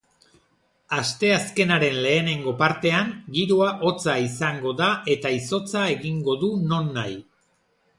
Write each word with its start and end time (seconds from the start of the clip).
Asteazkenaren 0.99 1.99
lehenengo 2.07 2.55
partean 2.63 3.13
giroa 3.37 3.69
hotza 3.85 4.19
izango 4.31 4.77
daeta 4.83 5.37
izotza 5.41 5.89
egingo 5.99 6.41
du 6.45 6.55
nonahi. 6.71 7.21